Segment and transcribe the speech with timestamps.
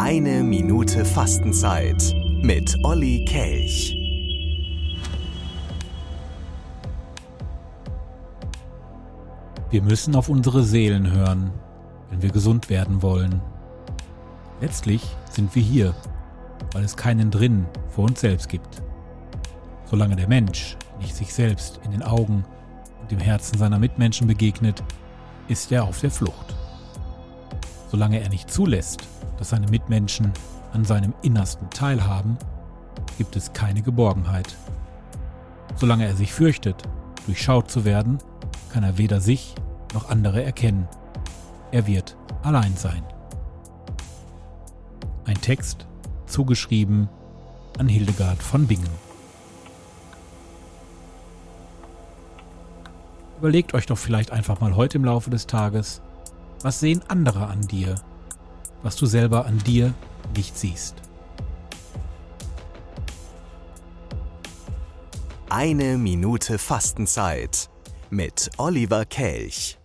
[0.00, 3.96] Eine Minute Fastenzeit mit Olli Kelch.
[9.70, 11.50] Wir müssen auf unsere Seelen hören,
[12.10, 13.42] wenn wir gesund werden wollen.
[14.60, 15.02] Letztlich
[15.32, 15.96] sind wir hier,
[16.72, 18.80] weil es keinen drin vor uns selbst gibt.
[19.86, 22.44] Solange der Mensch nicht sich selbst in den Augen
[23.00, 24.80] und im Herzen seiner Mitmenschen begegnet,
[25.48, 26.54] ist er auf der Flucht.
[27.90, 29.02] Solange er nicht zulässt,
[29.38, 30.32] dass seine Mitmenschen
[30.72, 32.36] an seinem Innersten teilhaben,
[33.16, 34.56] gibt es keine Geborgenheit.
[35.76, 36.82] Solange er sich fürchtet,
[37.26, 38.18] durchschaut zu werden,
[38.72, 39.54] kann er weder sich
[39.94, 40.88] noch andere erkennen.
[41.70, 43.02] Er wird allein sein.
[45.24, 45.86] Ein Text
[46.26, 47.08] zugeschrieben
[47.78, 49.08] an Hildegard von Bingen.
[53.38, 56.02] Überlegt euch doch vielleicht einfach mal heute im Laufe des Tages,
[56.62, 57.94] was sehen andere an dir,
[58.82, 59.94] was du selber an dir
[60.36, 60.96] nicht siehst.
[65.50, 67.70] Eine Minute Fastenzeit
[68.10, 69.78] mit Oliver Kelch.